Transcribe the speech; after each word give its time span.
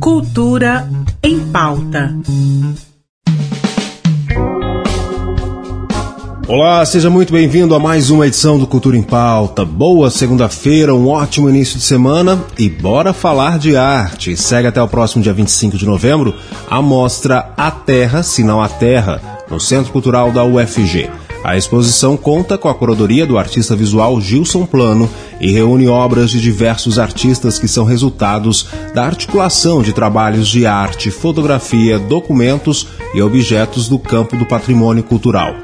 Cultura 0.00 0.88
em 1.22 1.40
pauta. 1.40 2.14
Olá, 6.46 6.84
seja 6.84 7.10
muito 7.10 7.32
bem-vindo 7.32 7.74
a 7.74 7.80
mais 7.80 8.10
uma 8.10 8.26
edição 8.26 8.58
do 8.58 8.66
Cultura 8.66 8.96
em 8.96 9.02
Pauta. 9.02 9.64
Boa 9.64 10.10
segunda-feira, 10.10 10.94
um 10.94 11.08
ótimo 11.08 11.48
início 11.48 11.78
de 11.78 11.84
semana 11.84 12.44
e 12.58 12.68
bora 12.68 13.12
falar 13.12 13.58
de 13.58 13.76
arte. 13.76 14.36
Segue 14.36 14.68
até 14.68 14.80
o 14.80 14.86
próximo 14.86 15.22
dia 15.22 15.32
25 15.32 15.76
de 15.76 15.86
novembro 15.86 16.34
a 16.70 16.80
mostra 16.80 17.52
A 17.56 17.70
Terra, 17.70 18.22
Sinal 18.22 18.62
a 18.62 18.68
Terra, 18.68 19.20
no 19.50 19.58
Centro 19.58 19.90
Cultural 19.90 20.30
da 20.30 20.44
UFG. 20.44 21.23
A 21.44 21.58
exposição 21.58 22.16
conta 22.16 22.56
com 22.56 22.70
a 22.70 22.74
curadoria 22.74 23.26
do 23.26 23.36
artista 23.36 23.76
visual 23.76 24.18
Gilson 24.18 24.64
Plano 24.64 25.10
e 25.38 25.52
reúne 25.52 25.86
obras 25.86 26.30
de 26.30 26.40
diversos 26.40 26.98
artistas 26.98 27.58
que 27.58 27.68
são 27.68 27.84
resultados 27.84 28.66
da 28.94 29.04
articulação 29.04 29.82
de 29.82 29.92
trabalhos 29.92 30.48
de 30.48 30.64
arte, 30.64 31.10
fotografia, 31.10 31.98
documentos 31.98 32.86
e 33.12 33.20
objetos 33.20 33.90
do 33.90 33.98
campo 33.98 34.38
do 34.38 34.46
patrimônio 34.46 35.02
cultural 35.02 35.54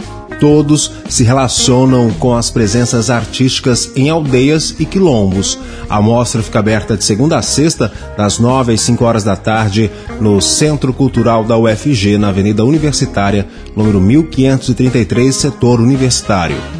todos 0.41 0.91
se 1.09 1.23
relacionam 1.23 2.11
com 2.13 2.35
as 2.35 2.51
presenças 2.51 3.11
artísticas 3.11 3.93
em 3.95 4.09
aldeias 4.09 4.75
e 4.81 4.87
quilombos. 4.87 5.59
A 5.89 6.01
mostra 6.01 6.43
fica 6.43 6.59
aberta 6.59 6.97
de 6.97 7.05
segunda 7.05 7.37
a 7.37 7.43
sexta, 7.43 7.93
das 8.17 8.39
nove 8.39 8.73
às 8.73 8.81
cinco 8.81 9.05
horas 9.05 9.23
da 9.23 9.37
tarde, 9.37 9.91
no 10.21 10.41
Centro 10.41 10.93
Cultural 10.93 11.45
da 11.45 11.57
UFG, 11.57 12.17
na 12.19 12.29
Avenida 12.29 12.65
Universitária, 12.65 13.47
número 13.77 14.01
1533, 14.01 15.37
setor 15.37 15.81
universitário. 15.81 16.80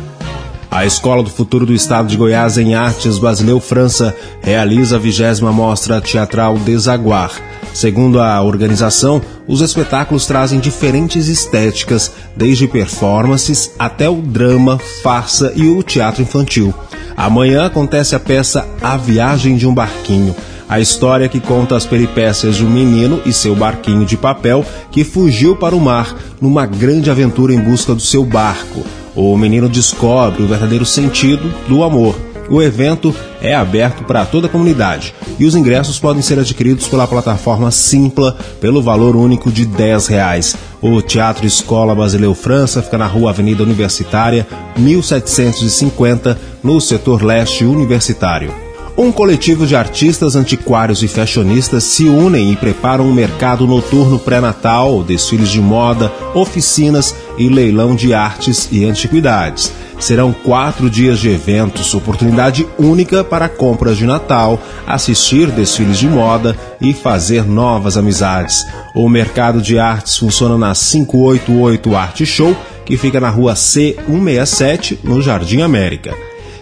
A 0.71 0.87
Escola 0.87 1.23
do 1.23 1.31
Futuro 1.31 1.67
do 1.67 1.75
Estado 1.75 2.09
de 2.09 2.17
Goiás 2.17 2.57
em 2.57 2.75
Artes 2.75 3.19
Basileu 3.19 3.59
França 3.59 4.17
realiza 4.41 4.97
a 4.97 4.99
vigésima 4.99 5.53
mostra 5.53 6.01
teatral 6.01 6.57
Desaguar 6.59 7.51
Segundo 7.73 8.21
a 8.21 8.43
organização, 8.43 9.23
os 9.47 9.61
espetáculos 9.61 10.27
trazem 10.27 10.59
diferentes 10.59 11.29
estéticas, 11.29 12.13
desde 12.37 12.67
performances 12.67 13.73
até 13.79 14.09
o 14.09 14.17
drama, 14.17 14.79
farsa 15.03 15.53
e 15.55 15.69
o 15.69 15.83
teatro 15.83 16.23
infantil. 16.23 16.75
Amanhã 17.17 17.67
acontece 17.67 18.15
a 18.15 18.21
peça 18.21 18.67
A 18.81 18.97
Viagem 18.97 19.57
de 19.57 19.67
um 19.67 19.75
Barquinho, 19.75 20.35
a 20.69 20.81
história 20.81 21.29
que 21.29 21.41
conta 21.41 21.77
as 21.77 21.87
peripécias 21.87 22.57
de 22.57 22.65
um 22.65 22.71
menino 22.71 23.21
e 23.25 23.33
seu 23.33 23.55
barquinho 23.57 24.07
de 24.07 24.17
papel 24.17 24.65
que 24.91 25.05
fugiu 25.05 25.57
para 25.57 25.75
o 25.75 25.81
mar 25.81 26.15
numa 26.41 26.65
grande 26.65 27.11
aventura 27.11 27.53
em 27.53 27.61
busca 27.61 27.95
do 27.95 28.01
seu 28.01 28.25
barco. 28.25 28.85
O 29.15 29.37
menino 29.37 29.69
descobre 29.69 30.43
o 30.43 30.47
verdadeiro 30.47 30.87
sentido 30.87 31.53
do 31.69 31.83
amor 31.83 32.15
o 32.51 32.61
evento 32.61 33.15
é 33.41 33.55
aberto 33.55 34.03
para 34.03 34.27
toda 34.27 34.49
a 34.49 34.51
comunidade 34.51 35.15
e 35.39 35.47
os 35.47 35.55
ingressos 35.55 36.01
podem 36.01 36.21
ser 36.21 36.37
adquiridos 36.37 36.89
pela 36.89 37.07
plataforma 37.07 37.71
Simpla 37.71 38.37
pelo 38.61 38.83
valor 38.83 39.15
único 39.15 39.53
de 39.53 39.63
R$ 39.63 39.97
reais. 40.09 40.57
O 40.83 41.01
Teatro 41.01 41.47
Escola 41.47 41.95
Basileu 41.95 42.35
França 42.35 42.83
fica 42.83 42.99
na 42.99 43.07
Rua 43.07 43.31
Avenida 43.31 43.63
Universitária, 43.63 44.49
1750, 44.77 46.37
no 46.61 46.81
setor 46.81 47.23
leste 47.23 47.65
universitário. 47.65 48.53
Um 48.99 49.13
coletivo 49.13 49.67
de 49.67 49.77
artistas, 49.77 50.35
antiquários 50.35 51.03
e 51.03 51.09
fashionistas 51.09 51.85
se 51.85 52.07
unem 52.09 52.53
e 52.53 52.57
preparam 52.57 53.07
um 53.07 53.15
mercado 53.15 53.67
noturno 53.67 54.19
pré-natal, 54.19 55.03
desfiles 55.03 55.49
de 55.49 55.61
moda, 55.61 56.13
oficinas 56.35 57.15
e 57.41 57.49
leilão 57.49 57.97
de 57.97 58.13
artes 58.13 58.69
e 58.71 58.85
antiguidades. 58.85 59.73
Serão 59.99 60.31
quatro 60.31 60.91
dias 60.91 61.19
de 61.19 61.31
eventos, 61.31 61.95
oportunidade 61.95 62.67
única 62.79 63.25
para 63.25 63.49
compras 63.49 63.97
de 63.97 64.05
Natal, 64.05 64.63
assistir 64.87 65.51
desfiles 65.51 65.99
de 65.99 66.07
moda 66.07 66.55
e 66.81 66.93
fazer 66.93 67.47
novas 67.47 67.97
amizades. 67.97 68.67
O 68.95 69.09
mercado 69.09 69.63
de 69.63 69.79
artes 69.79 70.19
funciona 70.19 70.59
na 70.59 70.75
588 70.75 71.97
Arte 71.97 72.27
Show, 72.27 72.55
que 72.85 72.99
fica 72.99 73.19
na 73.19 73.31
rua 73.31 73.55
C167, 73.55 74.99
no 75.03 75.23
Jardim 75.23 75.63
América. 75.63 76.15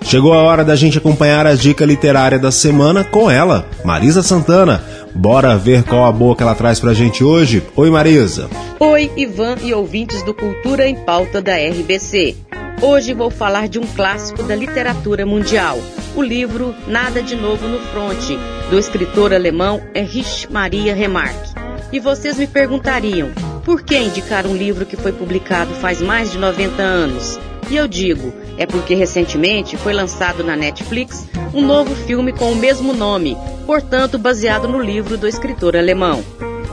Chegou 0.03 0.33
a 0.33 0.43
hora 0.43 0.65
da 0.65 0.77
gente 0.77 0.97
acompanhar 0.97 1.47
a 1.47 1.55
dica 1.55 1.85
literária 1.85 2.39
da 2.39 2.51
semana 2.51 3.03
com 3.03 3.31
ela, 3.31 3.67
Marisa 3.85 4.23
Santana. 4.23 4.83
Bora 5.15 5.57
ver 5.57 5.83
qual 5.85 6.05
a 6.05 6.13
boa 6.13 6.37
que 6.37 6.43
ela 6.43 6.55
traz 6.55 6.79
pra 6.79 6.95
gente 6.95 7.25
hoje. 7.25 7.63
Oi, 7.75 7.91
Marisa. 7.91 8.49
Oi, 8.79 9.11
Ivan 9.17 9.57
e 9.63 9.75
ouvintes 9.75 10.23
do 10.23 10.35
Cultura 10.35 10.87
em 10.87 10.95
Pauta 10.95 11.41
da 11.41 11.57
RBC. 11.57 12.37
Hoje 12.81 13.13
vou 13.13 13.29
falar 13.29 13.69
de 13.69 13.79
um 13.79 13.87
clássico 13.87 14.45
da 14.45 14.55
literatura 14.55 15.27
mundial, 15.27 15.79
o 16.15 16.23
livro 16.23 16.73
Nada 16.87 17.21
de 17.21 17.35
Novo 17.35 17.67
no 17.67 17.81
Fronte, 17.81 18.39
do 18.71 18.79
escritor 18.79 19.35
alemão 19.35 19.83
Erich 19.93 20.51
Maria 20.51 20.95
Remarque. 20.95 21.55
E 21.91 21.99
vocês 21.99 22.39
me 22.39 22.47
perguntariam, 22.47 23.31
por 23.65 23.83
que 23.83 23.99
indicar 23.99 24.47
um 24.47 24.57
livro 24.57 24.87
que 24.87 24.97
foi 24.97 25.11
publicado 25.11 25.75
faz 25.75 26.01
mais 26.01 26.31
de 26.31 26.39
90 26.39 26.81
anos? 26.81 27.41
E 27.71 27.77
eu 27.77 27.87
digo, 27.87 28.33
é 28.57 28.67
porque 28.67 28.95
recentemente 28.95 29.77
foi 29.77 29.93
lançado 29.93 30.43
na 30.43 30.57
Netflix 30.57 31.27
um 31.53 31.65
novo 31.65 31.95
filme 31.95 32.33
com 32.33 32.53
o 32.53 32.57
mesmo 32.57 32.93
nome, 32.93 33.37
portanto 33.67 34.19
baseado 34.19 34.67
no 34.67 34.81
livro 34.81 35.17
do 35.17 35.29
escritor 35.29 35.77
alemão. 35.77 36.25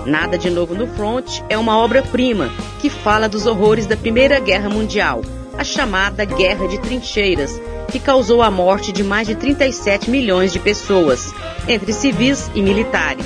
Nada 0.06 0.38
de 0.38 0.50
Novo 0.50 0.76
no 0.76 0.88
Front 0.88 1.42
é 1.50 1.58
uma 1.58 1.78
obra-prima 1.78 2.50
que 2.80 2.90
fala 2.90 3.28
dos 3.28 3.46
horrores 3.46 3.88
da 3.88 3.98
Primeira 3.98 4.40
Guerra 4.40 4.70
Mundial 4.70 5.22
a 5.58 5.64
chamada 5.64 6.26
Guerra 6.26 6.68
de 6.68 6.78
Trincheiras, 6.80 7.60
que 7.92 8.00
causou 8.00 8.42
a 8.42 8.52
morte 8.52 8.92
de 8.92 9.04
mais 9.04 9.28
de 9.28 9.36
37 9.36 10.10
milhões 10.10 10.52
de 10.52 10.60
pessoas, 10.60 11.34
entre 11.68 11.94
civis 11.94 12.50
e 12.54 12.62
militares. 12.62 13.26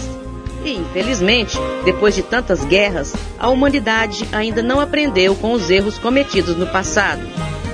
E, 0.63 0.73
infelizmente, 0.73 1.57
depois 1.85 2.13
de 2.13 2.21
tantas 2.21 2.63
guerras, 2.65 3.13
a 3.37 3.49
humanidade 3.49 4.27
ainda 4.31 4.61
não 4.61 4.79
aprendeu 4.79 5.35
com 5.35 5.53
os 5.53 5.69
erros 5.69 5.97
cometidos 5.97 6.55
no 6.55 6.67
passado. 6.67 7.21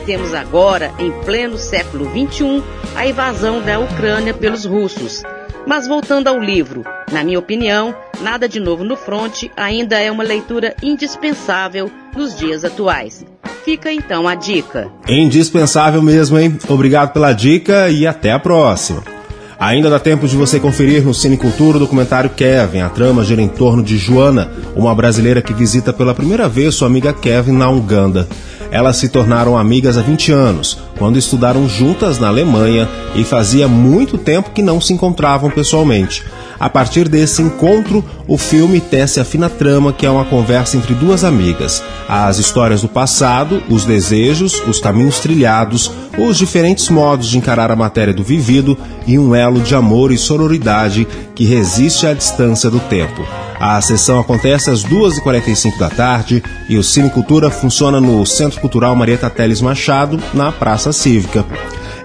Temos 0.05 0.33
agora, 0.35 0.93
em 0.99 1.11
pleno 1.23 1.57
século 1.57 2.05
XXI, 2.05 2.63
a 2.95 3.07
invasão 3.07 3.61
da 3.61 3.79
Ucrânia 3.79 4.33
pelos 4.33 4.63
russos. 4.63 5.23
Mas 5.65 5.87
voltando 5.87 6.27
ao 6.27 6.39
livro, 6.39 6.83
na 7.11 7.23
minha 7.23 7.39
opinião, 7.39 7.95
Nada 8.21 8.47
de 8.47 8.59
Novo 8.59 8.83
no 8.83 8.95
Fronte 8.95 9.51
ainda 9.57 9.99
é 9.99 10.11
uma 10.11 10.23
leitura 10.23 10.75
indispensável 10.83 11.89
nos 12.15 12.37
dias 12.37 12.63
atuais. 12.63 13.25
Fica 13.63 13.91
então 13.91 14.27
a 14.27 14.35
dica. 14.35 14.91
Indispensável 15.07 16.03
mesmo, 16.03 16.37
hein? 16.37 16.55
Obrigado 16.69 17.11
pela 17.11 17.33
dica 17.33 17.89
e 17.89 18.05
até 18.05 18.31
a 18.31 18.37
próxima. 18.37 19.14
Ainda 19.57 19.89
dá 19.89 19.97
tempo 19.97 20.27
de 20.27 20.35
você 20.35 20.59
conferir 20.59 21.03
no 21.03 21.13
Cine 21.13 21.37
Cultura 21.37 21.77
o 21.77 21.79
documentário 21.79 22.29
Kevin. 22.29 22.81
A 22.81 22.89
trama 22.89 23.23
gira 23.23 23.41
em 23.41 23.47
torno 23.47 23.81
de 23.81 23.97
Joana, 23.97 24.51
uma 24.75 24.93
brasileira 24.93 25.41
que 25.41 25.53
visita 25.53 25.93
pela 25.93 26.13
primeira 26.13 26.49
vez 26.49 26.75
sua 26.75 26.87
amiga 26.87 27.13
Kevin 27.13 27.53
na 27.53 27.69
Uganda. 27.69 28.27
Elas 28.69 28.97
se 28.97 29.07
tornaram 29.07 29.57
amigas 29.57 29.97
há 29.97 30.01
20 30.01 30.31
anos, 30.33 30.79
quando 30.97 31.17
estudaram 31.17 31.67
juntas 31.67 32.19
na 32.19 32.27
Alemanha 32.27 32.87
e 33.15 33.23
fazia 33.23 33.67
muito 33.67 34.17
tempo 34.17 34.51
que 34.51 34.61
não 34.61 34.79
se 34.79 34.93
encontravam 34.93 35.49
pessoalmente. 35.49 36.23
A 36.59 36.69
partir 36.69 37.09
desse 37.09 37.41
encontro, 37.41 38.03
o 38.27 38.37
filme 38.37 38.79
tece 38.79 39.19
a 39.19 39.25
fina 39.25 39.49
trama 39.49 39.91
que 39.91 40.05
é 40.05 40.09
uma 40.09 40.23
conversa 40.23 40.77
entre 40.77 40.93
duas 40.93 41.23
amigas. 41.23 41.83
As 42.07 42.37
histórias 42.37 42.81
do 42.81 42.87
passado, 42.87 43.61
os 43.69 43.83
desejos, 43.83 44.61
os 44.65 44.79
caminhos 44.79 45.19
trilhados, 45.19 45.91
os 46.17 46.37
diferentes 46.37 46.89
modos 46.89 47.27
de 47.27 47.37
encarar 47.37 47.71
a 47.71 47.75
matéria 47.75 48.13
do 48.13 48.23
vivido 48.23 48.77
e 49.05 49.19
um 49.19 49.35
elo 49.35 49.59
de 49.59 49.75
amor 49.75 50.11
e 50.11 50.17
sororidade 50.17 51.05
que 51.35 51.43
resiste 51.43 52.07
à 52.07 52.13
distância 52.13 52.69
do 52.69 52.79
tempo. 52.79 53.25
A 53.67 53.81
sessão 53.81 54.19
acontece 54.19 54.69
às 54.69 54.85
2h45 54.85 55.79
da 55.79 55.89
tarde 55.89 56.43
e 56.69 56.77
o 56.77 56.83
Cine 56.83 57.09
Cultura 57.09 57.49
funciona 57.49 57.99
no 57.99 58.23
Centro 58.23 58.61
Cultural 58.61 58.95
Marieta 58.95 59.27
Teles 59.27 59.59
Machado, 59.59 60.21
na 60.35 60.51
Praça 60.51 60.93
Cívica. 60.93 61.43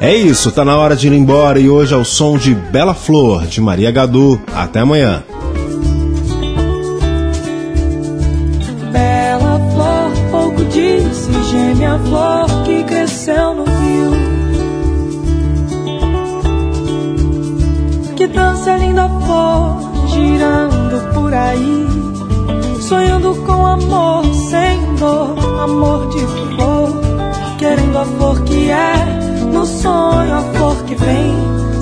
É 0.00 0.16
isso, 0.16 0.50
tá 0.50 0.64
na 0.64 0.74
hora 0.78 0.96
de 0.96 1.08
ir 1.08 1.12
embora 1.12 1.60
e 1.60 1.68
hoje 1.68 1.92
é 1.92 1.96
o 1.98 2.04
som 2.04 2.38
de 2.38 2.54
Bela 2.54 2.94
Flor, 2.94 3.46
de 3.46 3.60
Maria 3.60 3.90
Gadu. 3.90 4.40
Até 4.54 4.80
amanhã. 4.80 5.22
Bela 8.90 9.60
flor, 9.74 10.12
pouco 10.30 10.64
disse, 10.64 11.30
gêmea 11.50 12.00
flor 12.06 12.46
que 12.64 12.82
cresceu 12.84 13.54
no 13.54 13.64
rio. 13.64 14.12
Que 18.16 18.26
dança 18.26 18.78
linda 18.78 19.10
flor, 19.10 19.89
amor, 23.90 24.34
sem 24.34 24.94
dor, 24.96 25.60
amor 25.60 26.08
de 26.08 26.20
flor. 26.54 27.00
Querendo 27.58 27.98
a 27.98 28.04
flor 28.04 28.42
que 28.44 28.70
é 28.70 28.94
no 29.52 29.66
sonho 29.66 30.34
a 30.34 30.42
flor 30.54 30.84
que 30.84 30.94
vem, 30.94 31.34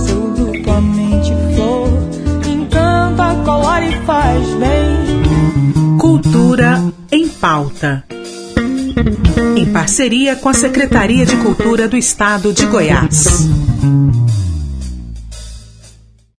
seu 0.06 0.20
duplamente 0.32 1.32
flor, 1.54 1.88
encanta, 2.46 3.34
colore 3.44 3.90
e 3.90 4.06
faz 4.06 4.46
bem. 4.54 5.98
Cultura 5.98 6.82
em 7.12 7.28
pauta. 7.28 8.04
Em 9.56 9.66
parceria 9.66 10.34
com 10.34 10.48
a 10.48 10.54
Secretaria 10.54 11.24
de 11.24 11.36
Cultura 11.36 11.86
do 11.86 11.96
Estado 11.96 12.52
de 12.52 12.66
Goiás. 12.66 13.46